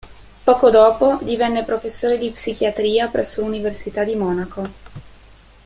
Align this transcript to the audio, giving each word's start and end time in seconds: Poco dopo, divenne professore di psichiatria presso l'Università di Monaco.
Poco 0.43 0.71
dopo, 0.71 1.19
divenne 1.21 1.63
professore 1.63 2.17
di 2.17 2.31
psichiatria 2.31 3.07
presso 3.09 3.41
l'Università 3.41 4.03
di 4.03 4.15
Monaco. 4.15 4.67